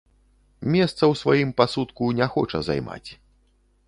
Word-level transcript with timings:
Месца 0.75 0.95
ў 0.95 1.13
сваім 1.21 1.51
пасудку 1.61 2.09
не 2.21 2.27
хоча 2.37 2.63
займаць. 2.69 3.09